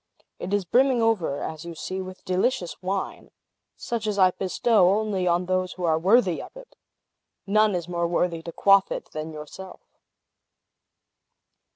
It 0.39 0.51
is 0.51 0.65
brimming 0.65 0.99
over, 0.99 1.43
as 1.43 1.63
you 1.63 1.75
see, 1.75 2.01
with 2.01 2.25
delicious 2.25 2.81
wine, 2.81 3.29
such 3.77 4.07
as 4.07 4.17
I 4.17 4.31
bestow 4.31 4.89
only 4.97 5.27
on 5.27 5.45
those 5.45 5.73
who 5.73 5.83
are 5.83 5.99
worthy 5.99 6.41
of 6.41 6.57
it! 6.57 6.75
None 7.45 7.75
is 7.75 7.87
more 7.87 8.07
worthy 8.07 8.41
to 8.41 8.51
quaff 8.51 8.91
it 8.91 9.11
than 9.11 9.31
yourself!" 9.31 9.81